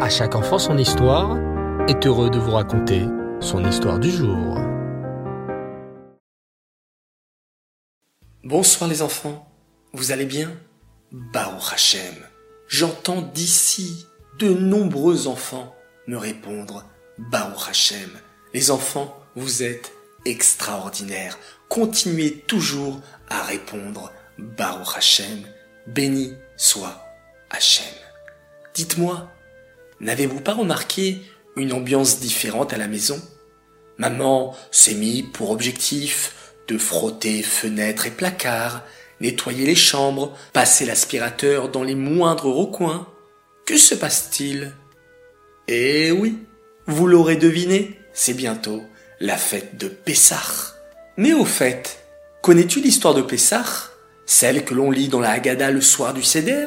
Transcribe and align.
À 0.00 0.10
chaque 0.10 0.34
enfant 0.34 0.58
son 0.58 0.76
histoire 0.76 1.38
est 1.88 2.04
heureux 2.04 2.28
de 2.28 2.38
vous 2.38 2.50
raconter 2.50 3.02
son 3.40 3.64
histoire 3.64 4.00
du 4.00 4.10
jour. 4.10 4.58
Bonsoir 8.42 8.90
les 8.90 9.02
enfants, 9.02 9.48
vous 9.92 10.10
allez 10.10 10.26
bien? 10.26 10.50
Baruch 11.12 11.72
Hashem, 11.72 12.14
j'entends 12.66 13.22
d'ici 13.22 14.06
de 14.40 14.52
nombreux 14.52 15.28
enfants 15.28 15.72
me 16.08 16.16
répondre 16.16 16.84
Baruch 17.18 17.68
Hashem. 17.68 18.10
Les 18.52 18.72
enfants, 18.72 19.16
vous 19.36 19.62
êtes 19.62 19.92
extraordinaires. 20.24 21.38
Continuez 21.68 22.40
toujours 22.48 23.00
à 23.28 23.42
répondre 23.42 24.12
Baruch 24.38 24.96
Hashem. 24.96 25.44
Béni 25.86 26.34
soit 26.56 27.00
Hashem. 27.50 27.94
Dites-moi, 28.74 29.30
n'avez-vous 30.00 30.40
pas 30.40 30.54
remarqué 30.54 31.22
une 31.56 31.72
ambiance 31.72 32.20
différente 32.20 32.72
à 32.72 32.78
la 32.78 32.88
maison? 32.88 33.20
Maman 33.98 34.56
s'est 34.70 34.94
mis 34.94 35.22
pour 35.22 35.50
objectif 35.50 36.54
de 36.66 36.78
frotter 36.78 37.42
fenêtres 37.42 38.06
et 38.06 38.10
placards, 38.10 38.82
nettoyer 39.20 39.66
les 39.66 39.74
chambres, 39.74 40.36
passer 40.52 40.84
l'aspirateur 40.84 41.68
dans 41.68 41.82
les 41.82 41.94
moindres 41.94 42.46
recoins. 42.46 43.06
Que 43.66 43.76
se 43.76 43.94
passe-t-il? 43.94 44.72
Eh 45.68 46.10
oui, 46.10 46.38
vous 46.86 47.06
l'aurez 47.06 47.36
deviné, 47.36 47.98
c'est 48.12 48.34
bientôt 48.34 48.82
la 49.20 49.36
fête 49.36 49.76
de 49.78 49.88
Pessah. 49.88 50.74
Mais 51.16 51.32
au 51.32 51.44
fait, 51.44 52.04
connais-tu 52.42 52.80
l'histoire 52.80 53.14
de 53.14 53.22
Pessah 53.22 53.64
Celle 54.26 54.64
que 54.64 54.74
l'on 54.74 54.90
lit 54.90 55.08
dans 55.08 55.20
la 55.20 55.30
Haggadah 55.30 55.70
le 55.70 55.80
soir 55.80 56.12
du 56.12 56.22
Seder? 56.22 56.66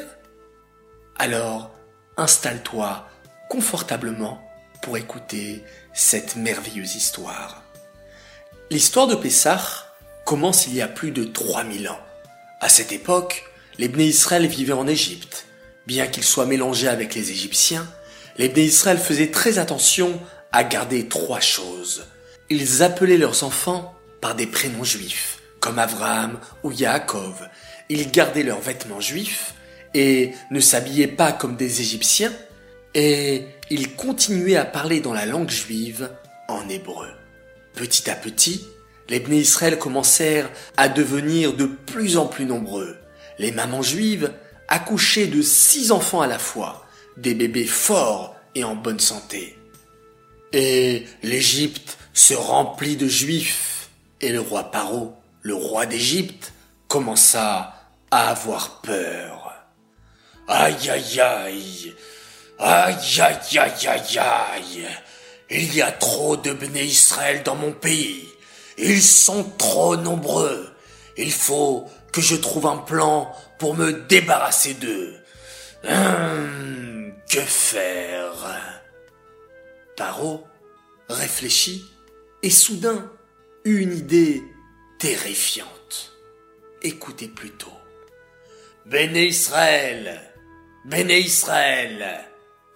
Alors, 1.20 1.72
installe-toi 2.16 3.06
confortablement 3.50 4.42
pour 4.82 4.98
écouter 4.98 5.64
cette 5.94 6.36
merveilleuse 6.36 6.96
histoire. 6.96 7.64
L'histoire 8.70 9.08
de 9.08 9.16
Pessah 9.16 9.60
commence 10.26 10.68
il 10.68 10.76
y 10.76 10.82
a 10.82 10.88
plus 10.88 11.12
de 11.12 11.24
3000 11.24 11.90
ans. 11.90 12.00
À 12.60 12.70
cette 12.70 12.92
époque, 12.92 13.46
les 13.78 13.88
Bnei 13.88 14.08
Israël 14.08 14.48
vivaient 14.48 14.74
en 14.74 14.88
Égypte. 14.88 15.46
Bien 15.86 16.08
qu'ils 16.08 16.24
soient 16.24 16.46
mélangés 16.46 16.90
avec 16.90 17.16
les 17.16 17.32
Égyptiens, 17.32 17.88
les 18.38 18.50
Bnei 18.50 18.66
Israël 18.66 18.98
faisaient 18.98 19.32
très 19.32 19.58
attention 19.58 20.20
à 20.52 20.64
garder 20.64 21.08
trois 21.08 21.40
choses. 21.40 22.06
Ils 22.50 22.84
appelaient 22.84 23.18
leurs 23.18 23.44
enfants 23.44 23.96
par 24.22 24.36
des 24.36 24.48
prénoms 24.48 24.84
juifs, 24.84 25.40
comme 25.60 25.80
Abraham 25.80 26.40
ou 26.64 26.72
Yaakov. 26.72 27.48
Ils 27.90 28.12
gardaient 28.12 28.44
leurs 28.44 28.62
vêtements 28.62 29.02
juifs 29.02 29.54
et 29.94 30.34
ne 30.52 30.60
s'habillaient 30.60 31.08
pas 31.08 31.32
comme 31.32 31.56
des 31.56 31.82
Égyptiens, 31.82 32.34
et 32.98 33.46
ils 33.70 33.96
continuaient 33.96 34.56
à 34.56 34.66
parler 34.66 35.02
dans 35.02 35.14
la 35.14 35.28
langue 35.28 35.52
juive 35.52 36.10
en 36.48 36.68
hébreu. 36.68 37.08
Petit 37.76 38.10
à 38.10 38.16
petit, 38.16 38.66
les 39.08 39.20
Bnei 39.20 39.42
Israël 39.42 39.78
commencèrent 39.78 40.50
à 40.78 40.90
devenir 40.90 41.54
de 41.54 41.68
plus 41.68 42.18
en 42.18 42.26
plus 42.26 42.46
nombreux. 42.46 42.98
Les 43.38 43.52
mamans 43.52 43.84
juives 43.84 44.34
accouchaient 44.68 45.28
de 45.28 45.44
six 45.44 45.92
enfants 45.92 46.22
à 46.22 46.28
la 46.28 46.40
fois, 46.40 46.88
des 47.18 47.36
bébés 47.36 47.68
forts 47.68 48.36
et 48.56 48.64
en 48.64 48.76
bonne 48.76 49.00
santé. 49.00 49.60
Et 50.52 51.06
l'Égypte 51.22 52.00
se 52.14 52.34
remplit 52.34 52.96
de 52.96 53.08
juifs, 53.08 53.90
et 54.22 54.30
le 54.30 54.40
roi 54.40 54.72
Paro, 54.72 55.14
le 55.44 55.54
roi 55.54 55.86
d'Égypte, 55.86 56.52
commença 56.88 57.76
à 58.10 58.30
avoir 58.30 58.82
peur. 58.82 59.54
Aïe 60.48 60.90
aïe 60.90 61.22
aïe, 61.22 61.94
aïe 62.60 63.22
aïe 63.22 63.58
aïe 63.60 63.88
aïe 63.88 64.20
aïe, 64.20 64.88
il 65.50 65.76
y 65.76 65.82
a 65.82 65.92
trop 65.92 66.38
de 66.38 66.52
Bné 66.54 66.84
Israël 66.84 67.44
dans 67.44 67.56
mon 67.56 67.72
pays, 67.72 68.28
ils 68.78 69.02
sont 69.02 69.44
trop 69.58 69.96
nombreux, 69.96 70.70
il 71.18 71.32
faut 71.32 71.90
que 72.12 72.22
je 72.22 72.36
trouve 72.36 72.68
un 72.68 72.78
plan 72.78 73.32
pour 73.60 73.76
me 73.76 73.92
débarrasser 73.92 74.74
d'eux. 74.76 75.16
Hum, 75.88 77.14
que 77.30 77.40
faire? 77.40 78.34
Paro 79.96 80.46
réfléchit 81.10 81.86
et 82.44 82.50
soudain 82.50 83.12
eut 83.66 83.80
une 83.80 83.98
idée 83.98 84.44
terrifiante. 85.00 86.14
Écoutez 86.82 87.28
plutôt. 87.28 87.72
Béné 88.86 89.26
Israël, 89.26 90.22
Béné 90.86 91.20
Israël, 91.20 92.26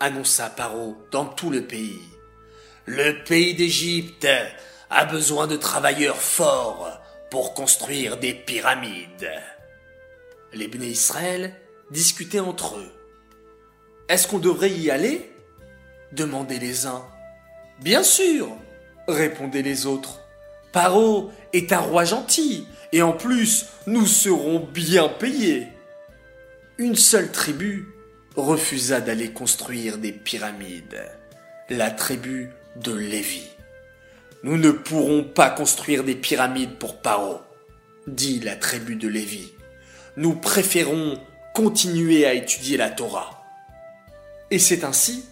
annonça 0.01 0.50
Paro 0.50 0.97
dans 1.12 1.25
tout 1.25 1.51
le 1.51 1.62
pays. 1.62 2.01
Le 2.85 3.23
pays 3.23 3.53
d'Égypte 3.53 4.28
a 4.89 5.06
besoin 5.06 5.47
de 5.47 5.56
travailleurs 5.56 6.22
forts 6.22 7.00
pour 7.29 7.53
construire 7.53 8.17
des 8.17 8.34
pyramides. 8.34 9.31
Les 10.53 10.67
Béné 10.67 10.88
Israël 10.88 11.53
discutaient 11.91 12.39
entre 12.39 12.78
eux. 12.78 12.91
Est-ce 14.09 14.28
qu'on 14.28 14.39
devrait 14.39 14.72
y 14.72 14.89
aller? 14.89 15.31
demandaient 16.12 16.59
les 16.59 16.88
uns. 16.88 17.06
Bien 17.79 18.03
sûr, 18.03 18.50
répondaient 19.07 19.62
les 19.62 19.85
autres. 19.85 20.19
Paro 20.73 21.31
est 21.53 21.72
un 21.72 21.79
roi 21.79 22.03
gentil, 22.03 22.68
et 22.91 23.01
en 23.01 23.13
plus, 23.13 23.68
nous 23.88 24.06
serons 24.06 24.59
bien 24.59 25.07
payés. 25.07 25.68
Une 26.78 26.95
seule 26.95 27.31
tribu 27.31 27.88
refusa 28.36 29.02
d'aller 29.02 29.31
construire 29.31 29.97
des 29.97 30.12
pyramides, 30.12 31.03
la 31.69 31.92
tribu 31.92 32.50
de 32.78 32.94
Lévi. 32.94 33.44
Nous 34.44 34.58
ne 34.58 34.72
pourrons 34.72 35.24
pas 35.24 35.50
construire 35.50 36.03
des 36.03 36.16
pyramides 36.16 36.78
pour 36.78 37.02
Paro, 37.02 37.40
dit 38.08 38.40
la 38.40 38.56
tribu 38.56 38.96
de 38.96 39.08
Lévi. 39.08 39.52
Nous 40.18 40.34
préférons 40.34 41.19
continuer 41.53 42.25
à 42.25 42.34
étudier 42.34 42.78
la 42.78 42.90
Torah. 42.90 43.44
Et 44.50 44.59
c'est 44.59 44.84
ainsi 44.84 45.25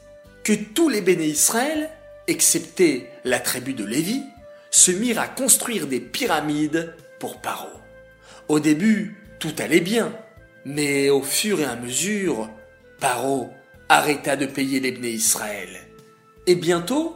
que 0.44 0.54
tous 0.54 0.90
les 0.90 1.02
béné 1.02 1.26
Israël, 1.26 1.90
excepté 2.28 3.10
la 3.24 3.40
tribu 3.40 3.74
de 3.74 3.84
Lévi, 3.86 4.24
se 4.72 4.92
mirent 4.92 5.20
à 5.20 5.28
construire 5.28 5.88
des 5.88 6.00
pyramides 6.00 6.94
pour 7.20 7.42
Paro. 7.42 7.70
Au 8.48 8.60
début, 8.60 9.18
tout 9.40 9.54
allait 9.58 9.80
bien, 9.80 10.14
mais 10.66 11.10
au 11.10 11.22
fur 11.22 11.60
et 11.60 11.66
à 11.66 11.76
mesure, 11.76 12.50
Paro 13.00 13.50
arrêta 13.88 14.36
de 14.36 14.46
payer 14.46 14.80
les 14.80 14.92
béné 14.92 15.10
Israël. 15.10 15.70
Et 16.48 16.56
bientôt, 16.56 17.16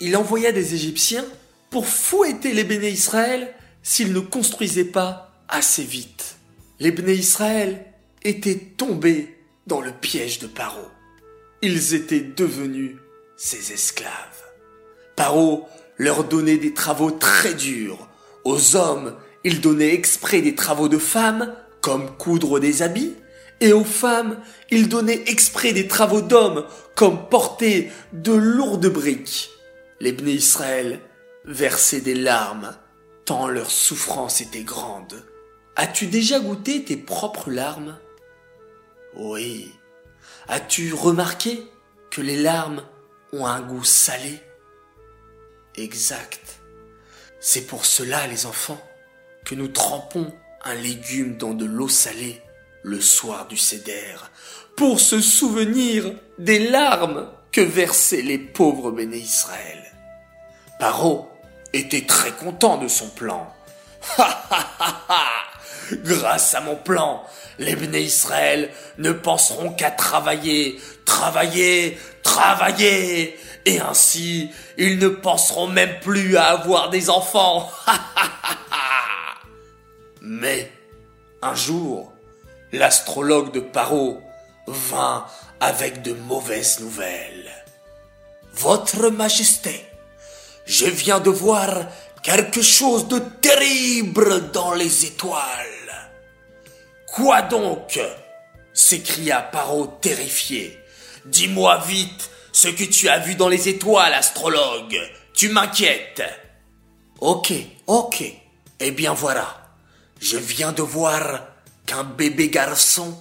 il 0.00 0.16
envoya 0.16 0.52
des 0.52 0.74
Égyptiens 0.74 1.24
pour 1.70 1.86
fouetter 1.86 2.52
les 2.52 2.64
béné 2.64 2.88
Israël 2.88 3.52
s'ils 3.82 4.12
ne 4.12 4.20
construisaient 4.20 4.84
pas 4.84 5.32
assez 5.48 5.82
vite. 5.82 6.36
Les 6.80 6.90
béné 6.90 7.12
Israël 7.12 7.84
étaient 8.22 8.58
tombés 8.76 9.36
dans 9.66 9.80
le 9.80 9.92
piège 9.92 10.38
de 10.38 10.46
Paro 10.46 10.88
ils 11.64 11.94
étaient 11.94 12.20
devenus 12.20 12.96
ses 13.38 13.72
esclaves. 13.72 14.10
Paro 15.16 15.66
leur 15.96 16.24
donnait 16.24 16.58
des 16.58 16.74
travaux 16.74 17.10
très 17.10 17.54
durs. 17.54 18.06
Aux 18.44 18.76
hommes, 18.76 19.14
il 19.44 19.62
donnait 19.62 19.94
exprès 19.94 20.42
des 20.42 20.54
travaux 20.54 20.88
de 20.88 20.98
femmes, 20.98 21.54
comme 21.80 22.14
coudre 22.18 22.60
des 22.60 22.82
habits, 22.82 23.14
et 23.64 23.72
aux 23.72 23.82
femmes, 23.82 24.38
il 24.70 24.90
donnait 24.90 25.22
exprès 25.26 25.72
des 25.72 25.88
travaux 25.88 26.20
d'hommes, 26.20 26.66
comme 26.94 27.30
porter 27.30 27.90
de 28.12 28.32
lourdes 28.32 28.88
briques. 28.88 29.50
Les 30.00 30.12
Bné 30.12 30.32
Israël 30.32 31.00
versaient 31.46 32.02
des 32.02 32.14
larmes, 32.14 32.76
tant 33.24 33.48
leur 33.48 33.70
souffrance 33.70 34.42
était 34.42 34.64
grande. 34.64 35.24
As-tu 35.76 36.08
déjà 36.08 36.40
goûté 36.40 36.84
tes 36.84 36.98
propres 36.98 37.50
larmes? 37.50 37.98
Oui, 39.16 39.72
As-tu 40.46 40.92
remarqué 40.92 41.66
que 42.10 42.20
les 42.20 42.36
larmes 42.36 42.82
ont 43.32 43.46
un 43.46 43.62
goût 43.62 43.82
salé? 43.82 44.40
Exact. 45.74 46.60
C'est 47.40 47.66
pour 47.66 47.86
cela, 47.86 48.26
les 48.26 48.44
enfants, 48.44 48.80
que 49.46 49.54
nous 49.54 49.68
trempons 49.68 50.34
un 50.64 50.74
légume 50.74 51.38
dans 51.38 51.54
de 51.54 51.64
l'eau 51.64 51.88
salée 51.88 52.42
le 52.84 53.00
soir 53.00 53.48
du 53.48 53.56
céder, 53.56 54.14
pour 54.76 55.00
se 55.00 55.20
souvenir 55.20 56.12
des 56.38 56.68
larmes 56.68 57.28
que 57.50 57.60
versaient 57.60 58.22
les 58.22 58.38
pauvres 58.38 58.92
béné 58.92 59.16
Israël. 59.16 59.82
Paro 60.78 61.28
était 61.72 62.06
très 62.06 62.30
content 62.30 62.76
de 62.78 62.88
son 62.88 63.08
plan. 63.08 63.52
Ha 64.18 64.46
ha 64.50 64.68
ha 64.78 65.04
ha 65.08 65.44
Grâce 65.92 66.54
à 66.54 66.60
mon 66.60 66.76
plan, 66.76 67.24
les 67.58 67.76
Bné 67.76 68.00
Israël 68.00 68.70
ne 68.98 69.12
penseront 69.12 69.72
qu'à 69.72 69.90
travailler, 69.90 70.80
travailler, 71.04 71.98
travailler, 72.22 73.38
et 73.66 73.80
ainsi 73.80 74.50
ils 74.78 74.98
ne 74.98 75.08
penseront 75.08 75.68
même 75.68 76.00
plus 76.00 76.36
à 76.36 76.46
avoir 76.46 76.90
des 76.90 77.10
enfants. 77.10 77.70
Mais 80.22 80.72
un 81.42 81.54
jour, 81.54 82.13
l'astrologue 82.74 83.52
de 83.52 83.60
Paro 83.60 84.20
vint 84.66 85.26
avec 85.60 86.02
de 86.02 86.12
mauvaises 86.12 86.80
nouvelles. 86.80 87.50
Votre 88.52 89.10
Majesté, 89.10 89.86
je 90.66 90.86
viens 90.86 91.20
de 91.20 91.30
voir 91.30 91.86
quelque 92.22 92.62
chose 92.62 93.06
de 93.08 93.20
terrible 93.40 94.50
dans 94.50 94.74
les 94.74 95.06
étoiles. 95.06 96.10
Quoi 97.06 97.42
donc? 97.42 98.00
s'écria 98.72 99.40
Paro 99.40 99.86
terrifié. 100.00 100.78
Dis-moi 101.26 101.78
vite 101.86 102.30
ce 102.52 102.68
que 102.68 102.84
tu 102.84 103.08
as 103.08 103.18
vu 103.18 103.36
dans 103.36 103.48
les 103.48 103.68
étoiles, 103.68 104.14
astrologue. 104.14 104.98
Tu 105.32 105.48
m'inquiètes. 105.48 106.24
Ok, 107.20 107.52
ok. 107.86 108.24
Eh 108.80 108.90
bien 108.90 109.14
voilà. 109.14 109.76
Je 110.20 110.36
viens 110.36 110.72
de 110.72 110.82
voir 110.82 111.53
qu'un 111.86 112.04
bébé 112.04 112.48
garçon 112.48 113.16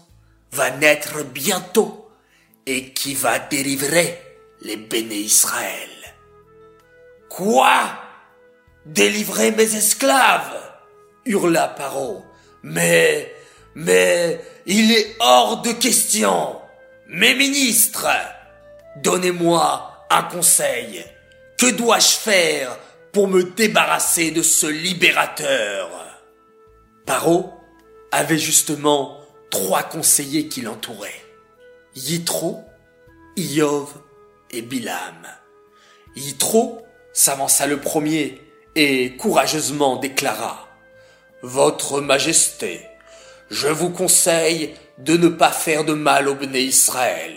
va 0.51 0.71
naître 0.71 1.23
bientôt 1.23 2.09
et 2.65 2.93
qui 2.93 3.13
va 3.13 3.39
délivrer 3.39 4.21
les 4.61 4.77
béné 4.77 5.15
Israël. 5.15 5.89
Quoi? 7.29 7.81
Délivrer 8.85 9.51
mes 9.51 9.75
esclaves? 9.75 10.61
Hurla 11.25 11.69
Paro. 11.69 12.23
Mais, 12.63 13.33
mais, 13.75 14.39
il 14.65 14.91
est 14.91 15.15
hors 15.19 15.61
de 15.61 15.71
question. 15.71 16.59
Mes 17.07 17.35
ministres, 17.35 18.07
donnez-moi 18.97 20.05
un 20.09 20.23
conseil. 20.23 21.03
Que 21.57 21.71
dois-je 21.71 22.15
faire 22.17 22.77
pour 23.11 23.27
me 23.27 23.43
débarrasser 23.43 24.31
de 24.31 24.41
ce 24.41 24.67
libérateur? 24.67 25.89
Paro 27.05 27.62
avait 28.13 28.37
justement 28.37 29.19
trois 29.49 29.83
conseillers 29.83 30.47
qui 30.47 30.61
l'entouraient. 30.61 31.25
Yitro, 31.95 32.63
Iov 33.35 33.89
et 34.51 34.61
Bilam. 34.61 35.27
Yitro 36.15 36.85
s'avança 37.11 37.65
le 37.65 37.79
premier 37.79 38.39
et 38.75 39.15
courageusement 39.17 39.97
déclara 39.97 40.67
Votre 41.41 42.01
Majesté, 42.01 42.85
je 43.49 43.67
vous 43.67 43.89
conseille 43.89 44.75
de 44.99 45.17
ne 45.17 45.27
pas 45.27 45.51
faire 45.51 45.83
de 45.83 45.93
mal 45.93 46.27
au 46.27 46.35
Béné 46.35 46.61
Israël. 46.61 47.35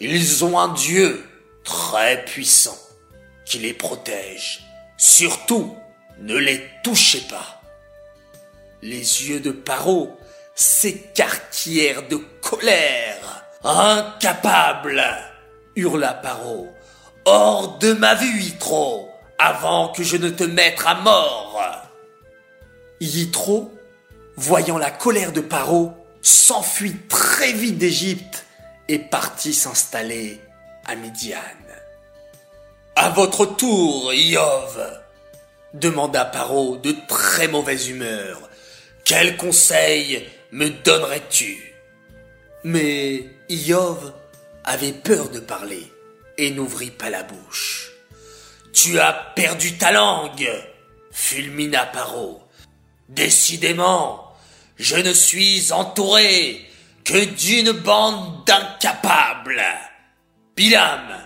Ils 0.00 0.44
ont 0.44 0.58
un 0.58 0.74
Dieu 0.74 1.24
très 1.62 2.24
puissant 2.24 2.78
qui 3.46 3.58
les 3.58 3.72
protège. 3.72 4.64
Surtout, 4.96 5.76
ne 6.18 6.36
les 6.36 6.64
touchez 6.82 7.20
pas. 7.30 7.57
Les 8.82 9.28
yeux 9.28 9.40
de 9.40 9.50
Paro 9.50 10.16
s'écarquillèrent 10.54 12.06
de 12.08 12.16
colère. 12.40 13.44
Incapable 13.64 15.04
hurla 15.74 16.14
Paro. 16.14 16.68
Hors 17.24 17.78
de 17.78 17.92
ma 17.92 18.14
vue, 18.14 18.40
Yitro, 18.40 19.08
avant 19.38 19.88
que 19.88 20.02
je 20.02 20.16
ne 20.16 20.30
te 20.30 20.44
mette 20.44 20.80
à 20.86 20.94
mort. 20.94 21.60
Yitro, 23.00 23.72
voyant 24.36 24.78
la 24.78 24.90
colère 24.90 25.32
de 25.32 25.40
Paro, 25.40 25.92
s'enfuit 26.22 26.96
très 27.08 27.52
vite 27.52 27.78
d'Égypte 27.78 28.46
et 28.88 28.98
partit 28.98 29.54
s'installer 29.54 30.40
à 30.86 30.94
Midian. 30.94 31.38
À 32.96 33.10
votre 33.10 33.46
tour, 33.46 34.12
Iov, 34.12 35.00
demanda 35.74 36.24
Paro 36.24 36.76
de 36.76 36.94
très 37.06 37.46
mauvaise 37.46 37.88
humeur. 37.88 38.47
Quel 39.08 39.38
conseil 39.38 40.28
me 40.52 40.68
donnerais-tu? 40.68 41.56
Mais 42.64 43.24
Iov 43.48 44.12
avait 44.64 44.92
peur 44.92 45.30
de 45.30 45.40
parler 45.40 45.90
et 46.36 46.50
n'ouvrit 46.50 46.90
pas 46.90 47.08
la 47.08 47.22
bouche. 47.22 47.90
Tu 48.74 48.98
as 48.98 49.14
perdu 49.34 49.78
ta 49.78 49.92
langue, 49.92 50.50
fulmina 51.10 51.86
Paro. 51.86 52.42
Décidément, 53.08 54.36
je 54.76 54.96
ne 54.96 55.14
suis 55.14 55.72
entouré 55.72 56.66
que 57.02 57.24
d'une 57.24 57.72
bande 57.72 58.44
d'incapables. 58.44 59.64
Bilam, 60.54 61.16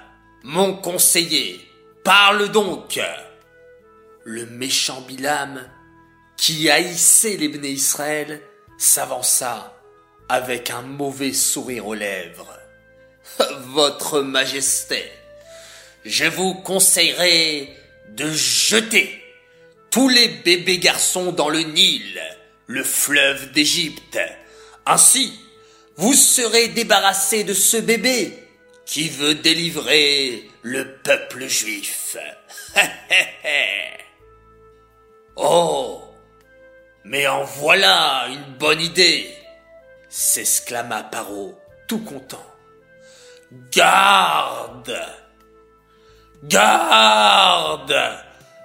mon 0.45 0.77
conseiller, 0.77 1.61
parle 2.05 2.49
donc. 2.53 3.01
Le 4.23 4.47
méchant 4.47 5.01
Bilam, 5.01 5.69
qui 6.43 6.69
haïssait 6.69 7.37
les 7.37 7.47
Israël, 7.71 8.43
s'avança 8.77 9.81
avec 10.29 10.71
un 10.71 10.83
mauvais 10.83 11.33
sourire 11.33 11.87
aux 11.87 11.95
lèvres. 11.95 12.59
Votre 13.69 14.23
Majesté, 14.23 15.05
je 16.05 16.25
vous 16.25 16.55
conseillerais 16.55 17.69
de 18.09 18.29
jeter 18.33 19.23
tous 19.93 20.09
les 20.09 20.27
bébés 20.27 20.79
garçons 20.79 21.31
dans 21.31 21.49
le 21.49 21.61
Nil, 21.61 22.21
le 22.67 22.83
fleuve 22.83 23.53
d'Égypte. 23.53 24.19
Ainsi, 24.85 25.39
vous 25.95 26.15
serez 26.15 26.67
débarrassé 26.67 27.45
de 27.45 27.55
ce 27.55 27.77
bébé 27.77 28.37
qui 28.85 29.09
veut 29.11 29.37
délivrer 29.37 30.51
le 30.63 30.97
peuple 31.05 31.47
juif. 31.47 32.17
oh, 35.37 36.03
mais 37.05 37.27
en 37.27 37.45
voilà 37.45 38.27
une 38.29 38.55
bonne 38.59 38.81
idée, 38.81 39.35
s'exclama 40.09 41.03
Paro, 41.05 41.59
tout 41.89 42.01
content. 42.01 42.47
Garde 43.71 44.99
Garde 46.45 47.95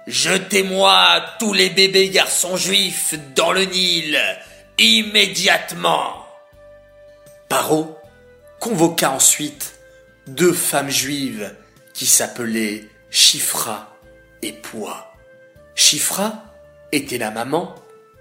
Jetez-moi 0.06 1.22
tous 1.38 1.52
les 1.52 1.68
bébés 1.68 2.08
garçons 2.08 2.56
juifs 2.56 3.14
dans 3.34 3.52
le 3.52 3.64
Nil, 3.64 4.18
immédiatement 4.78 6.26
Paro 7.48 7.98
convoqua 8.58 9.10
ensuite 9.10 9.78
deux 10.26 10.52
femmes 10.52 10.88
juives 10.88 11.54
qui 11.92 12.06
s'appelaient 12.06 12.84
Chifra 13.10 13.94
et 14.42 14.52
Poua. 14.52 15.12
Chifra 15.74 16.44
était 16.92 17.18
la 17.18 17.30
maman 17.30 17.74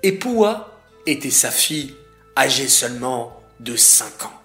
et 0.03 0.13
Poua 0.13 0.81
était 1.05 1.31
sa 1.31 1.51
fille 1.51 1.95
âgée 2.37 2.67
seulement 2.67 3.41
de 3.59 3.75
cinq 3.75 4.25
ans. 4.25 4.41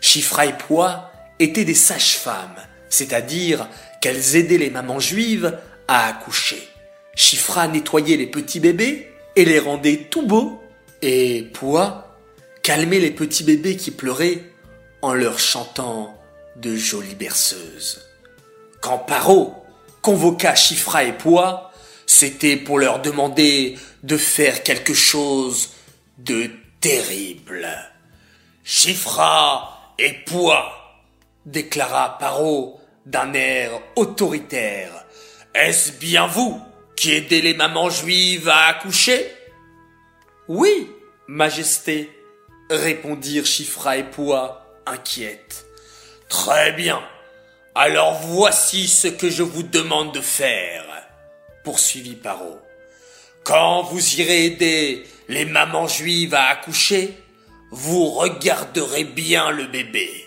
Chifra 0.00 0.46
et 0.46 0.56
Poua 0.56 1.12
étaient 1.38 1.64
des 1.64 1.74
sages-femmes, 1.74 2.56
c'est-à-dire 2.88 3.68
qu'elles 4.00 4.36
aidaient 4.36 4.58
les 4.58 4.70
mamans 4.70 5.00
juives 5.00 5.58
à 5.88 6.06
accoucher. 6.08 6.66
Chifra 7.14 7.68
nettoyait 7.68 8.16
les 8.16 8.26
petits 8.26 8.60
bébés 8.60 9.12
et 9.36 9.44
les 9.44 9.58
rendait 9.58 10.08
tout 10.10 10.26
beaux, 10.26 10.60
et 11.02 11.50
Poua 11.52 12.16
calmait 12.62 12.98
les 12.98 13.10
petits 13.10 13.44
bébés 13.44 13.76
qui 13.76 13.90
pleuraient 13.90 14.44
en 15.02 15.14
leur 15.14 15.38
chantant 15.38 16.18
de 16.56 16.76
jolies 16.76 17.14
berceuses. 17.14 18.06
Quand 18.80 18.98
Paro 18.98 19.54
convoqua 20.02 20.54
Chifra 20.54 21.04
et 21.04 21.12
Poua, 21.12 21.69
c'était 22.10 22.56
pour 22.56 22.80
leur 22.80 23.00
demander 23.00 23.78
de 24.02 24.16
faire 24.16 24.64
quelque 24.64 24.94
chose 24.94 25.70
de 26.18 26.50
terrible. 26.80 27.68
Chifra 28.64 29.94
et 29.96 30.12
Poua 30.26 30.72
déclara 31.46 32.18
Paro 32.18 32.80
d'un 33.06 33.32
air 33.32 33.70
autoritaire. 33.94 35.06
Est-ce 35.54 35.92
bien 35.92 36.26
vous 36.26 36.60
qui 36.96 37.12
aidez 37.12 37.42
les 37.42 37.54
mamans 37.54 37.90
juives 37.90 38.48
à 38.48 38.66
accoucher? 38.66 39.32
Oui, 40.48 40.90
Majesté, 41.28 42.10
répondirent 42.70 43.46
Chifra 43.46 43.98
et 43.98 44.04
Poua, 44.04 44.66
inquiètes. 44.84 45.64
Très 46.28 46.72
bien. 46.72 47.00
Alors 47.76 48.14
voici 48.14 48.88
ce 48.88 49.06
que 49.06 49.30
je 49.30 49.44
vous 49.44 49.62
demande 49.62 50.12
de 50.12 50.20
faire, 50.20 50.99
poursuivit 51.64 52.16
Paro. 52.16 52.58
Quand 53.44 53.82
vous 53.82 54.20
irez 54.20 54.46
aider 54.46 55.04
les 55.28 55.44
mamans 55.44 55.88
juives 55.88 56.34
à 56.34 56.46
accoucher, 56.48 57.16
vous 57.70 58.06
regarderez 58.10 59.04
bien 59.04 59.50
le 59.50 59.66
bébé. 59.66 60.26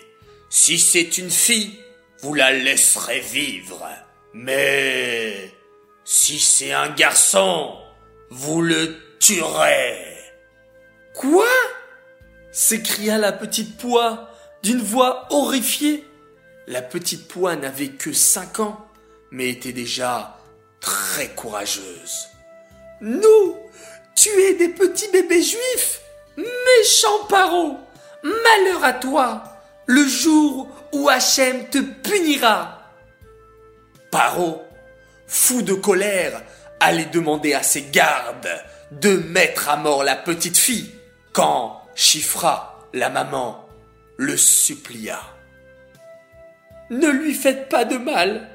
Si 0.50 0.78
c'est 0.78 1.18
une 1.18 1.30
fille, 1.30 1.78
vous 2.20 2.34
la 2.34 2.52
laisserez 2.52 3.20
vivre. 3.20 3.86
Mais 4.32 5.52
si 6.04 6.38
c'est 6.38 6.72
un 6.72 6.88
garçon, 6.88 7.76
vous 8.30 8.62
le 8.62 8.96
tuerez. 9.20 10.16
Quoi? 11.14 11.46
s'écria 12.54 13.18
la 13.18 13.32
petite 13.32 13.76
poix 13.76 14.30
d'une 14.62 14.80
voix 14.80 15.26
horrifiée. 15.30 16.04
La 16.68 16.82
petite 16.82 17.26
poix 17.26 17.56
n'avait 17.56 17.88
que 17.88 18.12
cinq 18.12 18.60
ans, 18.60 18.86
mais 19.32 19.50
était 19.50 19.72
déjà 19.72 20.38
très 20.84 21.28
courageuse. 21.28 22.28
Nous, 23.00 23.56
tuer 24.14 24.54
des 24.54 24.68
petits 24.68 25.10
bébés 25.10 25.42
juifs 25.42 26.00
Méchant 26.36 27.24
paro 27.28 27.78
Malheur 28.22 28.84
à 28.84 28.92
toi 28.92 29.44
le 29.86 30.06
jour 30.06 30.68
où 30.92 31.08
Hachem 31.08 31.68
te 31.68 31.78
punira. 31.78 32.80
Paro, 34.10 34.62
fou 35.26 35.62
de 35.62 35.74
colère, 35.74 36.42
allait 36.80 37.04
demander 37.06 37.52
à 37.52 37.62
ses 37.62 37.82
gardes 37.82 38.48
de 38.90 39.16
mettre 39.16 39.68
à 39.68 39.76
mort 39.76 40.04
la 40.04 40.16
petite 40.16 40.56
fille 40.56 40.94
quand 41.32 41.82
Chifra, 41.94 42.78
la 42.92 43.10
maman, 43.10 43.68
le 44.16 44.36
supplia. 44.36 45.20
Ne 46.90 47.08
lui 47.08 47.34
faites 47.34 47.68
pas 47.68 47.84
de 47.84 47.98
mal. 47.98 48.48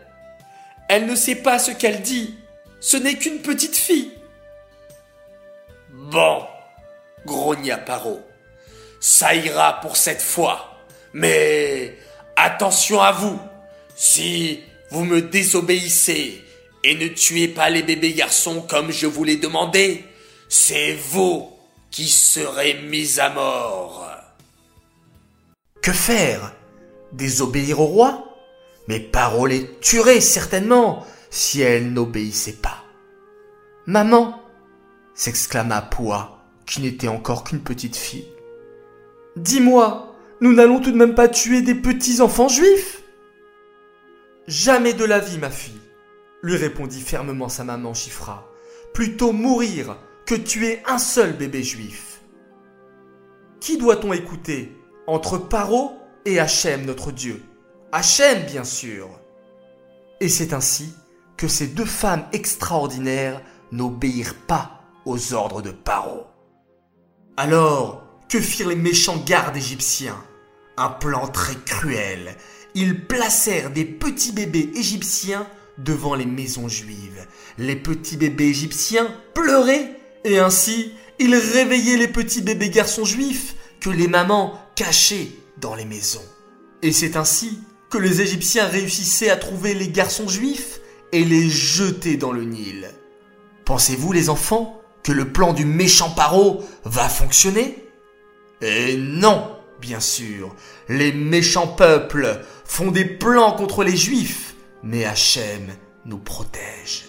Elle 0.89 1.05
ne 1.05 1.15
sait 1.15 1.35
pas 1.35 1.59
ce 1.59 1.71
qu'elle 1.71 2.01
dit. 2.01 2.35
Ce 2.79 2.97
n'est 2.97 3.15
qu'une 3.15 3.41
petite 3.41 3.77
fille. 3.77 4.11
Bon, 5.91 6.43
grogna 7.25 7.77
Paro. 7.77 8.21
Ça 8.99 9.35
ira 9.35 9.79
pour 9.81 9.95
cette 9.95 10.21
fois. 10.21 10.77
Mais 11.13 11.95
attention 12.35 13.01
à 13.01 13.11
vous. 13.11 13.39
Si 13.95 14.61
vous 14.89 15.05
me 15.05 15.21
désobéissez 15.21 16.43
et 16.83 16.95
ne 16.95 17.07
tuez 17.07 17.47
pas 17.47 17.69
les 17.69 17.83
bébés 17.83 18.13
garçons 18.13 18.61
comme 18.61 18.91
je 18.91 19.05
vous 19.05 19.23
l'ai 19.23 19.37
demandé, 19.37 20.05
c'est 20.47 20.93
vous 20.93 21.51
qui 21.91 22.07
serez 22.07 22.75
mis 22.81 23.19
à 23.19 23.29
mort. 23.29 24.07
Que 25.83 25.93
faire? 25.93 26.53
Désobéir 27.11 27.79
au 27.79 27.85
roi? 27.85 28.28
Mais 28.89 28.99
Paro 28.99 29.45
les 29.45 29.69
tuerait 29.81 30.19
certainement 30.19 31.05
si 31.29 31.61
elle 31.61 31.93
n'obéissait 31.93 32.53
pas. 32.53 32.83
Maman 33.85 34.41
s'exclama 35.13 35.83
Poua, 35.83 36.43
qui 36.65 36.81
n'était 36.81 37.07
encore 37.07 37.43
qu'une 37.43 37.61
petite 37.61 37.95
fille. 37.95 38.27
Dis-moi, 39.35 40.15
nous 40.41 40.53
n'allons 40.53 40.79
tout 40.79 40.91
de 40.91 40.97
même 40.97 41.13
pas 41.13 41.27
tuer 41.27 41.61
des 41.61 41.75
petits 41.75 42.19
enfants 42.19 42.47
juifs? 42.47 43.03
Jamais 44.47 44.93
de 44.93 45.05
la 45.05 45.19
vie, 45.19 45.37
ma 45.37 45.51
fille, 45.51 45.79
lui 46.41 46.55
répondit 46.55 47.01
fermement 47.01 47.49
sa 47.49 47.63
maman 47.63 47.93
Chifra. 47.93 48.51
Plutôt 48.91 49.33
mourir 49.33 49.97
que 50.25 50.33
tuer 50.33 50.81
un 50.87 50.97
seul 50.97 51.33
bébé 51.33 51.61
juif. 51.61 52.21
Qui 53.59 53.77
doit-on 53.77 54.13
écouter 54.13 54.75
entre 55.05 55.37
Paro 55.37 55.91
et 56.25 56.39
Hachem, 56.39 56.85
notre 56.85 57.11
Dieu? 57.11 57.43
Hachem, 57.91 58.45
bien 58.45 58.63
sûr. 58.63 59.09
Et 60.19 60.29
c'est 60.29 60.53
ainsi 60.53 60.93
que 61.37 61.47
ces 61.47 61.67
deux 61.67 61.85
femmes 61.85 62.25
extraordinaires 62.33 63.41
n'obéirent 63.71 64.35
pas 64.47 64.81
aux 65.05 65.33
ordres 65.33 65.61
de 65.61 65.71
Paro. 65.71 66.27
Alors, 67.37 68.03
que 68.29 68.39
firent 68.39 68.69
les 68.69 68.75
méchants 68.75 69.17
gardes 69.25 69.57
égyptiens? 69.57 70.23
Un 70.77 70.89
plan 70.89 71.27
très 71.27 71.55
cruel. 71.55 72.35
Ils 72.75 73.07
placèrent 73.07 73.71
des 73.71 73.85
petits 73.85 74.33
bébés 74.33 74.69
égyptiens 74.75 75.47
devant 75.77 76.13
les 76.13 76.25
maisons 76.25 76.67
juives. 76.67 77.25
Les 77.57 77.75
petits 77.75 78.17
bébés 78.17 78.49
égyptiens 78.49 79.07
pleuraient 79.33 79.99
et 80.23 80.39
ainsi 80.39 80.93
ils 81.17 81.35
réveillaient 81.35 81.97
les 81.97 82.07
petits 82.07 82.41
bébés 82.41 82.69
garçons 82.69 83.05
juifs 83.05 83.55
que 83.79 83.89
les 83.89 84.07
mamans 84.07 84.59
cachaient 84.75 85.31
dans 85.57 85.75
les 85.75 85.85
maisons. 85.85 86.25
Et 86.81 86.91
c'est 86.91 87.17
ainsi 87.17 87.59
que 87.89 87.97
les 87.97 88.21
Égyptiens 88.21 88.67
réussissaient 88.67 89.29
à 89.29 89.37
trouver 89.37 89.73
les 89.73 89.89
garçons 89.89 90.27
juifs 90.27 90.79
et 91.11 91.25
les 91.25 91.49
jeter 91.49 92.17
dans 92.17 92.31
le 92.31 92.43
Nil. 92.43 92.89
Pensez-vous 93.65 94.11
les 94.11 94.29
enfants 94.29 94.81
que 95.03 95.11
le 95.11 95.31
plan 95.31 95.53
du 95.53 95.65
méchant 95.65 96.11
Paro 96.11 96.63
va 96.83 97.09
fonctionner? 97.09 97.83
Eh 98.61 98.97
non, 98.97 99.55
bien 99.79 99.99
sûr, 99.99 100.55
les 100.87 101.11
méchants 101.13 101.67
peuples 101.67 102.43
font 102.65 102.91
des 102.91 103.05
plans 103.05 103.53
contre 103.53 103.83
les 103.83 103.95
juifs, 103.95 104.55
mais 104.83 105.05
Hachem 105.05 105.69
nous 106.05 106.17
protège. 106.17 107.05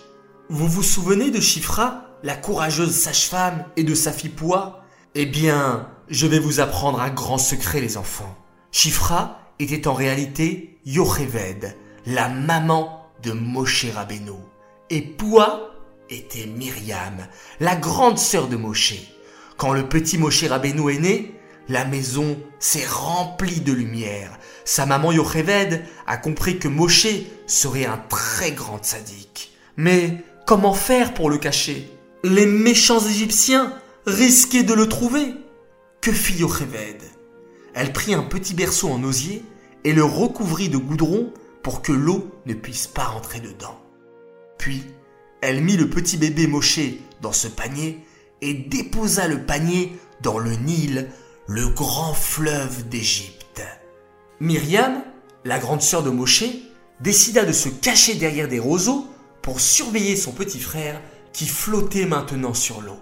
Vous 0.49 0.69
vous 0.69 0.83
souvenez 0.83 1.31
de 1.31 1.41
Chifra, 1.41 2.07
la 2.23 2.37
courageuse 2.37 2.95
sage-femme, 2.95 3.65
et 3.77 3.85
de 3.85 3.95
sa 3.95 4.13
fille 4.13 4.31
Poua? 4.31 4.85
Eh 5.15 5.27
bien, 5.27 5.89
je 6.09 6.27
vais 6.27 6.39
vous 6.39 6.61
apprendre 6.61 7.01
un 7.01 7.11
grand 7.11 7.39
secret, 7.39 7.81
les 7.81 7.97
enfants. 7.97 8.37
Chifra 8.71 9.40
était 9.61 9.87
en 9.87 9.95
réalité 9.95 10.79
Yocheved, 10.87 11.77
la 12.07 12.29
maman 12.29 13.07
de 13.23 13.33
Moshe 13.33 13.87
Rabbeinu. 13.95 14.33
Et 14.89 15.03
Poua 15.03 15.71
était 16.09 16.47
Myriam, 16.47 17.27
la 17.61 17.77
grande 17.77 18.19
sœur 18.19 18.49
de 18.49 18.57
Moshe. 18.57 18.95
Quand 19.57 19.73
le 19.73 19.89
petit 19.89 20.19
Moshe 20.19 20.45
Rabbeinu 20.45 20.91
est 20.93 20.99
né, 20.99 21.35
la 21.69 21.85
maison 21.85 22.39
s'est 22.59 22.87
remplie 22.87 23.61
de 23.61 23.73
lumière. 23.73 24.39
Sa 24.65 24.87
maman 24.87 25.13
Yocheved 25.13 25.85
a 26.07 26.17
compris 26.17 26.59
que 26.59 26.69
Moshe 26.69 27.07
serait 27.47 27.85
un 27.85 27.99
très 28.09 28.53
grand 28.53 28.83
sadique. 28.83 29.53
Mais 29.77 30.25
comment 30.47 30.75
faire 30.75 31.15
pour 31.15 31.31
le 31.31 31.39
cacher? 31.39 31.89
Les 32.25 32.47
méchants 32.47 33.01
Égyptiens 33.01 33.73
risquaient 34.07 34.63
de 34.63 34.75
le 34.75 34.89
trouver. 34.89 35.35
Que 36.01 36.13
fit 36.13 36.39
Yocheved? 36.39 37.03
Elle 37.75 37.93
prit 37.93 38.15
un 38.15 38.23
petit 38.23 38.55
berceau 38.55 38.91
en 38.91 39.03
osier 39.05 39.45
et 39.85 39.93
le 39.93 40.05
recouvrit 40.05 40.69
de 40.69 40.77
goudron 40.77 41.33
pour 41.63 41.83
que 41.83 41.93
l'eau 41.93 42.31
ne 42.47 42.55
puisse 42.55 42.87
pas 42.87 43.05
rentrer 43.05 43.41
dedans. 43.41 43.79
Puis, 44.59 44.85
elle 45.41 45.63
mit 45.63 45.77
le 45.77 45.89
petit 45.89 46.17
bébé 46.17 46.47
Moshe 46.47 46.81
dans 47.23 47.33
ce 47.33 47.49
panier 47.49 48.05
et 48.43 48.55
déposa 48.55 49.29
le 49.29 49.45
panier 49.45 49.97
dans 50.23 50.39
le 50.39 50.53
Nil, 50.53 51.09
le 51.47 51.69
grand 51.69 52.15
fleuve 52.15 52.89
d'Égypte. 52.89 53.63
Myriam, 54.41 55.03
la 55.45 55.59
grande 55.59 55.83
sœur 55.83 56.03
de 56.03 56.11
Moshe, 56.11 56.45
décida 57.01 57.45
de 57.45 57.53
se 57.53 57.69
cacher 57.69 58.15
derrière 58.15 58.49
des 58.49 58.59
roseaux 58.59 59.07
pour 59.43 59.61
surveiller 59.61 60.17
son 60.17 60.33
petit 60.33 60.61
frère 60.61 61.01
qui 61.33 61.47
flottait 61.47 62.07
maintenant 62.07 62.55
sur 62.55 62.81
l'eau. 62.83 62.99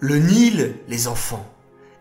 Le 0.00 0.18
Nil, 0.18 0.76
les 0.88 1.08
enfants, 1.08 1.49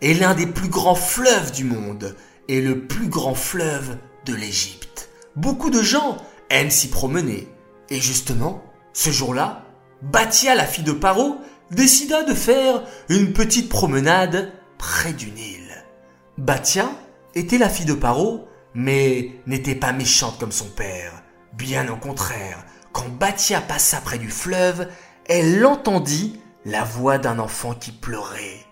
est 0.01 0.13
l'un 0.13 0.33
des 0.33 0.47
plus 0.47 0.69
grands 0.69 0.95
fleuves 0.95 1.51
du 1.51 1.63
monde 1.63 2.15
et 2.47 2.61
le 2.61 2.87
plus 2.87 3.07
grand 3.07 3.35
fleuve 3.35 3.97
de 4.25 4.33
l'Égypte. 4.33 5.09
Beaucoup 5.35 5.69
de 5.69 5.81
gens 5.81 6.17
aiment 6.49 6.71
s'y 6.71 6.89
promener. 6.89 7.47
Et 7.89 7.99
justement, 7.99 8.63
ce 8.93 9.11
jour-là, 9.11 9.65
Batia, 10.01 10.55
la 10.55 10.65
fille 10.65 10.83
de 10.83 10.91
Paro, 10.91 11.37
décida 11.71 12.23
de 12.23 12.33
faire 12.33 12.83
une 13.09 13.33
petite 13.33 13.69
promenade 13.69 14.51
près 14.77 15.13
du 15.13 15.31
Nil. 15.31 15.85
Batia 16.37 16.89
était 17.35 17.57
la 17.57 17.69
fille 17.69 17.85
de 17.85 17.93
Paro, 17.93 18.47
mais 18.73 19.31
n'était 19.45 19.75
pas 19.75 19.91
méchante 19.91 20.39
comme 20.39 20.51
son 20.51 20.69
père. 20.69 21.21
Bien 21.53 21.89
au 21.89 21.97
contraire, 21.97 22.65
quand 22.93 23.07
Batia 23.09 23.61
passa 23.61 24.01
près 24.01 24.17
du 24.17 24.29
fleuve, 24.29 24.87
elle 25.25 25.65
entendit 25.65 26.39
la 26.65 26.83
voix 26.83 27.17
d'un 27.17 27.39
enfant 27.39 27.73
qui 27.73 27.91
pleurait. 27.91 28.65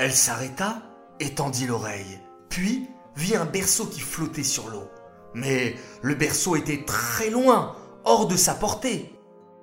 Elle 0.00 0.14
s'arrêta 0.14 0.78
et 1.20 1.34
tendit 1.34 1.66
l'oreille. 1.66 2.20
Puis 2.48 2.88
vit 3.16 3.36
un 3.36 3.44
berceau 3.44 3.84
qui 3.84 4.00
flottait 4.00 4.42
sur 4.42 4.70
l'eau. 4.70 4.88
Mais 5.34 5.76
le 6.00 6.14
berceau 6.14 6.56
était 6.56 6.86
très 6.86 7.28
loin, 7.28 7.76
hors 8.04 8.26
de 8.26 8.34
sa 8.34 8.54
portée. 8.54 9.14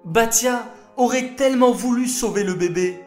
Batia 0.05 0.71
aurait 0.95 1.33
tellement 1.35 1.71
voulu 1.71 2.07
sauver 2.07 2.43
le 2.43 2.53
bébé. 2.53 3.03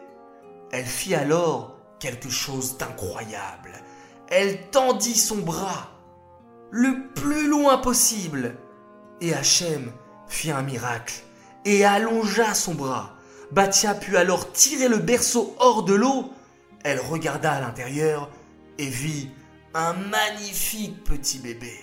Elle 0.73 0.85
fit 0.85 1.15
alors 1.15 1.77
quelque 2.01 2.29
chose 2.29 2.77
d'incroyable. 2.77 3.81
Elle 4.27 4.69
tendit 4.69 5.17
son 5.17 5.37
bras 5.37 5.89
le 6.69 7.13
plus 7.15 7.47
loin 7.47 7.77
possible. 7.77 8.57
Et 9.21 9.33
Hachem 9.33 9.89
fit 10.27 10.51
un 10.51 10.63
miracle 10.63 11.23
et 11.63 11.85
allongea 11.85 12.53
son 12.55 12.73
bras. 12.73 13.13
Batia 13.53 13.93
put 13.93 14.17
alors 14.17 14.51
tirer 14.51 14.89
le 14.89 14.97
berceau 14.97 15.55
hors 15.59 15.83
de 15.83 15.93
l'eau. 15.93 16.33
Elle 16.83 16.99
regarda 16.99 17.53
à 17.53 17.61
l'intérieur 17.61 18.29
et 18.77 18.87
vit 18.87 19.29
un 19.73 19.93
magnifique 19.93 21.03
petit 21.03 21.39
bébé. 21.39 21.73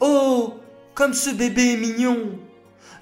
Oh, 0.00 0.54
comme 0.94 1.14
ce 1.14 1.30
bébé 1.30 1.72
est 1.72 1.76
mignon. 1.76 2.38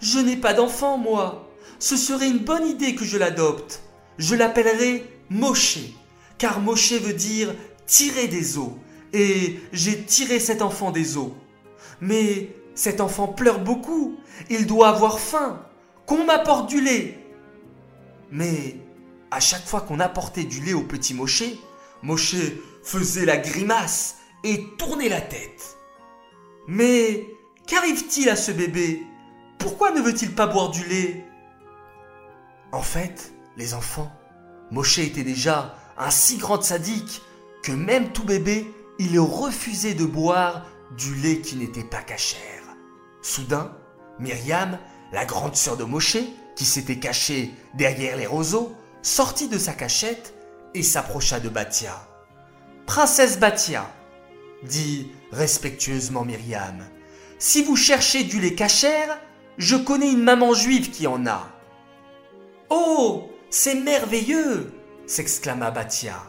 Je 0.00 0.19
n'ai 0.19 0.37
pas 0.37 0.55
d'enfant, 0.55 0.99
moi. 0.99 1.49
Ce 1.79 1.97
serait 1.97 2.29
une 2.29 2.38
bonne 2.38 2.67
idée 2.67 2.95
que 2.95 3.05
je 3.05 3.19
l'adopte. 3.19 3.83
Je 4.19 4.35
l'appellerai 4.35 5.05
Moshe, 5.31 5.79
car 6.38 6.61
Moshe 6.61 6.93
veut 6.93 7.14
dire 7.14 7.55
tirer 7.87 8.29
des 8.29 8.59
eaux, 8.59 8.79
et 9.12 9.61
j'ai 9.73 10.02
tiré 10.02 10.38
cet 10.38 10.62
enfant 10.62 10.91
des 10.91 11.17
eaux. 11.17 11.35
Mais 12.00 12.55
cet 12.75 13.00
enfant 13.00 13.29
pleure 13.29 13.61
beaucoup, 13.61 14.17
il 14.50 14.67
doit 14.67 14.88
avoir 14.88 15.19
faim. 15.19 15.64
Qu'on 16.07 16.25
m'apporte 16.25 16.69
du 16.69 16.81
lait. 16.81 17.19
Mais 18.31 18.76
à 19.33 19.41
chaque 19.41 19.65
fois 19.65 19.81
qu'on 19.81 19.99
apportait 19.99 20.45
du 20.45 20.61
lait 20.61 20.75
au 20.75 20.83
petit 20.83 21.15
Moshe, 21.15 21.45
Moshe 22.03 22.37
faisait 22.83 23.25
la 23.25 23.39
grimace 23.39 24.19
et 24.45 24.77
tournait 24.77 25.09
la 25.09 25.23
tête. 25.23 25.79
Mais 26.69 27.27
qu'arrive-t-il 27.67 28.29
à 28.29 28.37
ce 28.37 28.53
bébé? 28.53 29.03
Pourquoi 29.59 29.91
ne 29.91 30.03
veut-il 30.03 30.35
pas 30.35 30.47
boire 30.47 30.71
du 30.71 30.85
lait? 30.85 31.25
En 32.73 32.83
fait, 32.83 33.33
les 33.57 33.73
enfants, 33.73 34.12
Moshe 34.71 34.99
était 34.99 35.25
déjà 35.25 35.77
un 35.97 36.11
si 36.11 36.37
grand 36.37 36.62
sadique 36.62 37.23
que 37.62 37.73
même 37.73 38.12
tout 38.12 38.25
bébé, 38.25 38.71
il 38.99 39.19
refusait 39.19 39.95
de 39.95 40.05
boire 40.05 40.67
du 40.97 41.15
lait 41.15 41.41
qui 41.41 41.57
n'était 41.57 41.85
pas 41.85 42.03
cachère. 42.03 42.62
Soudain, 43.23 43.75
Myriam, 44.19 44.79
la 45.11 45.25
grande 45.25 45.57
sœur 45.57 45.79
de 45.79 45.85
Moshe, 45.85 46.19
qui 46.55 46.67
s'était 46.67 46.99
cachée 46.99 47.55
derrière 47.75 48.19
les 48.19 48.27
roseaux, 48.27 48.77
sortit 49.03 49.49
de 49.49 49.59
sa 49.59 49.73
cachette 49.73 50.35
et 50.75 50.83
s'approcha 50.83 51.41
de 51.41 51.49
Batia. 51.49 52.07
Princesse 52.87 53.39
Batia, 53.39 53.91
dit 54.63 55.11
respectueusement 55.33 56.25
Myriam, 56.25 56.85
si 57.39 57.63
vous 57.63 57.77
cherchez 57.77 58.25
du 58.25 58.41
lait 58.41 58.55
cachère, 58.55 59.19
je 59.59 59.77
connais 59.77 60.13
une 60.13 60.23
maman 60.23 60.55
juive 60.55 60.91
qui 60.91 61.07
en 61.07 61.27
a. 61.27 61.49
Oh, 62.71 63.31
c'est 63.51 63.75
merveilleux 63.75 64.73
s'exclama 65.07 65.71
Batia. 65.71 66.23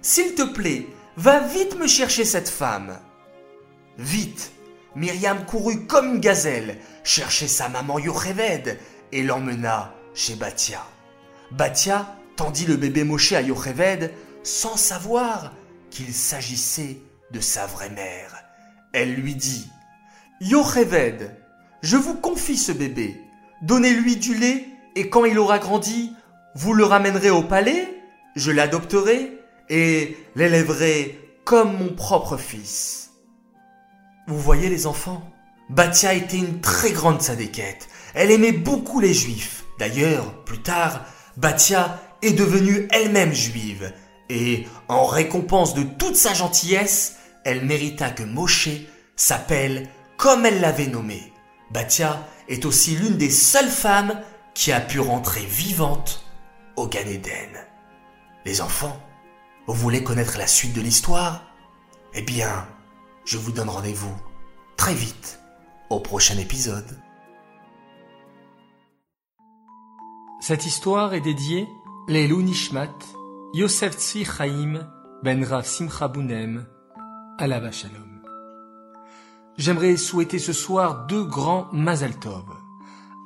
S'il 0.00 0.34
te 0.34 0.42
plaît, 0.42 0.86
va 1.16 1.40
vite 1.40 1.76
me 1.76 1.86
chercher 1.86 2.24
cette 2.24 2.48
femme. 2.48 2.98
Vite, 3.98 4.52
Myriam 4.94 5.44
courut 5.44 5.86
comme 5.86 6.14
une 6.14 6.20
gazelle, 6.20 6.78
chercher 7.04 7.48
sa 7.48 7.68
maman 7.68 7.98
Yocheved 7.98 8.78
et 9.12 9.22
l'emmena 9.22 9.92
chez 10.14 10.36
Batia. 10.36 10.86
Batia 11.50 12.16
le 12.66 12.76
bébé 12.76 13.04
Moshe 13.04 13.32
à 13.32 13.42
Yocheved 13.42 14.12
sans 14.42 14.76
savoir 14.76 15.52
qu'il 15.90 16.14
s'agissait 16.14 16.98
de 17.32 17.40
sa 17.40 17.66
vraie 17.66 17.90
mère. 17.90 18.42
Elle 18.92 19.14
lui 19.14 19.34
dit 19.34 19.68
Yocheved, 20.40 21.36
je 21.82 21.96
vous 21.96 22.14
confie 22.14 22.56
ce 22.56 22.72
bébé. 22.72 23.20
Donnez-lui 23.62 24.16
du 24.16 24.34
lait 24.34 24.66
et 24.96 25.10
quand 25.10 25.26
il 25.26 25.38
aura 25.38 25.58
grandi, 25.58 26.14
vous 26.54 26.72
le 26.72 26.84
ramènerez 26.84 27.30
au 27.30 27.42
palais, 27.42 27.86
je 28.36 28.50
l'adopterai 28.50 29.38
et 29.68 30.16
l'élèverai 30.34 31.18
comme 31.44 31.76
mon 31.76 31.94
propre 31.94 32.38
fils. 32.38 33.10
Vous 34.26 34.38
voyez 34.38 34.70
les 34.70 34.86
enfants 34.86 35.22
Batia 35.68 36.14
était 36.14 36.38
une 36.38 36.60
très 36.60 36.90
grande 36.90 37.20
sadéquette. 37.20 37.88
Elle 38.14 38.30
aimait 38.30 38.50
beaucoup 38.50 38.98
les 38.98 39.14
juifs. 39.14 39.64
D'ailleurs, 39.78 40.42
plus 40.44 40.62
tard, 40.62 41.04
Batia 41.36 42.00
est 42.22 42.32
devenue 42.32 42.88
elle-même 42.90 43.32
juive. 43.32 43.92
Et 44.28 44.66
en 44.88 45.06
récompense 45.06 45.74
de 45.74 45.82
toute 45.82 46.16
sa 46.16 46.34
gentillesse, 46.34 47.16
elle 47.44 47.64
mérita 47.64 48.10
que 48.10 48.22
Moshe 48.22 48.68
s'appelle 49.16 49.88
comme 50.16 50.46
elle 50.46 50.60
l'avait 50.60 50.86
nommé. 50.86 51.32
Batia 51.70 52.26
est 52.48 52.64
aussi 52.64 52.96
l'une 52.96 53.16
des 53.16 53.30
seules 53.30 53.70
femmes 53.70 54.20
qui 54.54 54.72
a 54.72 54.80
pu 54.80 55.00
rentrer 55.00 55.44
vivante 55.46 56.24
au 56.76 56.86
Gan 56.86 57.00
Les 58.44 58.60
enfants, 58.60 59.00
vous 59.66 59.74
voulez 59.74 60.02
connaître 60.02 60.38
la 60.38 60.46
suite 60.46 60.72
de 60.72 60.80
l'histoire? 60.80 61.44
Eh 62.14 62.22
bien, 62.22 62.66
je 63.24 63.38
vous 63.38 63.52
donne 63.52 63.68
rendez-vous 63.68 64.14
très 64.76 64.94
vite 64.94 65.40
au 65.90 66.00
prochain 66.00 66.38
épisode. 66.38 66.98
Cette 70.40 70.66
histoire 70.66 71.14
est 71.14 71.20
dédiée 71.20 71.66
Yosef 73.54 73.96
Tzvi 73.96 74.24
Chaim, 74.24 74.84
Ben 75.22 75.44
Rav 75.44 75.64
Simcha 75.64 76.10
Shalom. 77.70 78.22
J'aimerais 79.56 79.96
souhaiter 79.96 80.40
ce 80.40 80.52
soir 80.52 81.06
deux 81.06 81.22
grands 81.22 81.68
Mazal 81.72 82.18
Tov. 82.18 82.46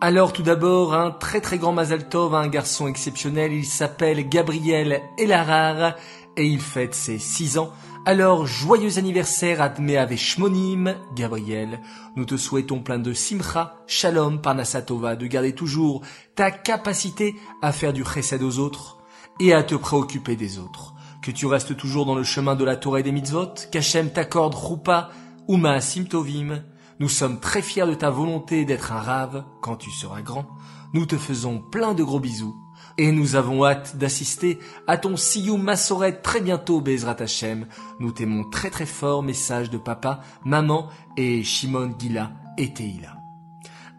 Alors 0.03 0.35
tout 0.35 0.43
d'abord, 0.43 0.93
un 0.95 1.13
très 1.13 1.41
très 1.41 1.57
grand 1.57 1.73
Mazal 1.73 2.11
Tov 2.11 2.35
à 2.35 2.41
un 2.41 2.49
garçon 2.49 2.87
exceptionnel, 2.87 3.55
il 3.55 3.65
s'appelle 3.65 4.29
Gabriel 4.29 5.01
Elarar 5.17 5.95
et 6.37 6.45
il 6.45 6.61
fête 6.61 6.95
ses 6.95 7.19
six 7.19 7.57
ans. 7.57 7.73
Alors, 8.07 8.47
joyeux 8.47 8.99
anniversaire 8.99 9.63
à 9.63 9.73
Shmonim, 10.15 10.95
Gabriel. 11.15 11.81
Nous 12.17 12.27
te 12.27 12.37
souhaitons 12.37 12.81
plein 12.81 12.99
de 12.99 13.15
simcha, 13.15 13.77
shalom, 13.87 14.43
parnasatova, 14.43 15.17
de 15.17 15.27
garder 15.27 15.55
toujours 15.55 16.03
ta 16.35 16.51
capacité 16.51 17.35
à 17.63 17.73
faire 17.73 17.95
du 17.95 18.05
chesed 18.05 18.43
aux 18.43 18.59
autres 18.59 18.99
et 19.41 19.55
à 19.55 19.63
te 19.63 19.75
préoccuper 19.75 20.37
des 20.37 20.59
autres. 20.59 20.93
Que 21.23 21.31
tu 21.31 21.47
restes 21.47 21.79
toujours 21.79 22.05
dans 22.05 22.15
le 22.15 22.25
chemin 22.25 22.57
de 22.57 22.65
la 22.65 22.77
Torah 22.77 23.01
et 23.01 23.03
des 23.03 23.11
mitzvot, 23.11 23.55
qu'Hachem 23.73 24.11
t'accorde 24.11 24.55
choupa, 24.55 25.09
uma 25.49 25.81
simtovim. 25.81 26.63
Nous 27.01 27.09
sommes 27.09 27.41
très 27.41 27.63
fiers 27.63 27.87
de 27.87 27.95
ta 27.95 28.11
volonté 28.11 28.67
d'être 28.67 28.93
un 28.93 29.01
rave 29.01 29.45
quand 29.63 29.77
tu 29.77 29.91
seras 29.91 30.21
grand. 30.21 30.47
Nous 30.93 31.07
te 31.07 31.17
faisons 31.17 31.59
plein 31.59 31.95
de 31.95 32.05
gros 32.05 32.21
bisous 32.21 32.55
et 32.99 33.13
nous 33.13 33.37
avons 33.37 33.65
hâte 33.65 33.97
d'assister 33.97 34.59
à 34.87 34.97
ton 34.97 35.17
Siyum 35.17 35.63
Massoret 35.63 36.21
très 36.21 36.41
bientôt, 36.41 36.81
Bezrat 36.81 37.17
Hashem. 37.21 37.67
Nous 38.01 38.13
t'aimons 38.13 38.45
très 38.49 38.71
très 38.71 38.87
fort, 38.87 39.23
message 39.23 39.71
de 39.71 39.79
papa, 39.79 40.21
maman 40.45 40.89
et 41.17 41.43
Shimon 41.43 41.95
Gila 41.99 42.31
et 42.59 42.73
Teila. 42.73 43.19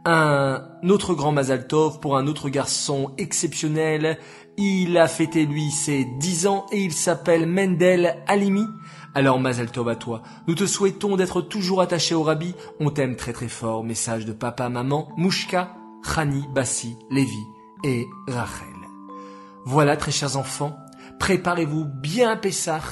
Un 0.05 0.61
autre 0.87 1.15
grand 1.15 1.31
Mazal 1.31 1.67
Tov 1.67 1.99
pour 1.99 2.15
un 2.15 2.27
autre 2.27 2.49
garçon 2.49 3.11
exceptionnel. 3.17 4.19
Il 4.55 4.97
a 4.97 5.07
fêté 5.07 5.47
lui 5.47 5.71
ses 5.71 6.05
dix 6.19 6.45
ans 6.45 6.67
et 6.71 6.79
il 6.79 6.93
s'appelle 6.93 7.47
Mendel 7.47 8.23
Alimi. 8.27 8.65
Alors 9.15 9.39
Mazal 9.39 9.71
Tov 9.71 9.89
à 9.89 9.95
toi. 9.95 10.21
Nous 10.47 10.53
te 10.53 10.67
souhaitons 10.67 11.15
d'être 11.15 11.41
toujours 11.41 11.81
attaché 11.81 12.13
au 12.13 12.21
Rabbi. 12.21 12.53
On 12.79 12.91
t'aime 12.91 13.15
très 13.15 13.33
très 13.33 13.47
fort. 13.47 13.83
Message 13.83 14.25
de 14.25 14.33
papa, 14.33 14.69
maman, 14.69 15.09
Mouchka, 15.17 15.75
Khani, 16.03 16.43
Bassi, 16.53 16.97
Lévi 17.09 17.43
et 17.83 18.05
Rachel. 18.27 18.84
Voilà, 19.67 19.97
très 19.97 20.11
chers 20.11 20.37
enfants, 20.37 20.77
préparez-vous 21.19 21.85
bien 21.85 22.37
Pessah, 22.37 22.83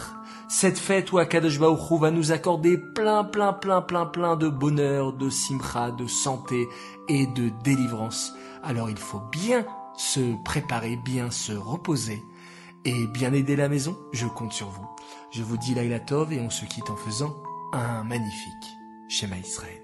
cette 0.50 0.80
fête 0.80 1.12
où 1.12 1.20
Akadosh 1.20 1.60
Baruch 1.60 2.00
va 2.02 2.10
nous 2.10 2.32
accorder 2.32 2.80
plein, 2.80 3.24
plein, 3.24 3.54
plein, 3.54 3.84
plein, 3.84 4.08
plein 4.08 4.36
de 4.36 4.50
bonheur, 4.50 5.14
de 5.14 5.30
simcha, 5.30 5.92
de 5.92 6.08
santé 6.08 6.68
et 7.08 7.28
de 7.28 7.52
délivrance. 7.64 8.34
Alors 8.64 8.90
il 8.90 8.98
faut 8.98 9.22
bien 9.32 9.66
se 9.98 10.36
préparer, 10.44 10.98
bien 11.06 11.30
se 11.30 11.54
reposer 11.54 12.24
et 12.86 13.06
bien 13.06 13.34
aider 13.34 13.56
la 13.56 13.70
maison. 13.70 13.96
Je 14.12 14.26
compte 14.26 14.54
sur 14.54 14.70
vous. 14.70 14.88
Je 15.32 15.44
vous 15.44 15.58
dis 15.58 15.76
Laila 15.76 16.00
Tov 16.00 16.34
et 16.34 16.40
on 16.40 16.50
se 16.50 16.66
quitte 16.66 16.90
en 16.90 16.96
faisant 16.96 17.36
un 17.72 18.04
magnifique 18.04 18.68
schéma 19.10 19.38
Israël. 19.38 19.83